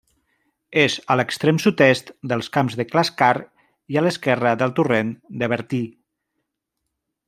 És 0.83 0.93
a 1.15 1.17
l'extrem 1.19 1.59
sud-est 1.65 2.09
dels 2.33 2.49
Camps 2.57 2.79
del 2.81 2.89
Clascar 2.95 3.31
i 3.95 4.01
a 4.01 4.05
l'esquerra 4.07 4.57
del 4.63 4.77
torrent 4.81 5.17
de 5.43 5.55
Bertí. 5.55 5.85